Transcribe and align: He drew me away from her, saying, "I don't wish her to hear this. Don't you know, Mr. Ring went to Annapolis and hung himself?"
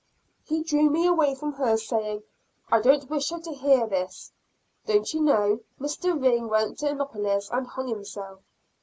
He 0.45 0.63
drew 0.63 0.89
me 0.89 1.05
away 1.05 1.35
from 1.35 1.51
her, 1.53 1.77
saying, 1.77 2.23
"I 2.71 2.81
don't 2.81 3.07
wish 3.07 3.29
her 3.29 3.39
to 3.41 3.53
hear 3.53 3.85
this. 3.85 4.31
Don't 4.87 5.13
you 5.13 5.21
know, 5.21 5.59
Mr. 5.79 6.19
Ring 6.19 6.49
went 6.49 6.79
to 6.79 6.89
Annapolis 6.89 7.51
and 7.51 7.67
hung 7.67 7.87
himself?" 7.89 8.39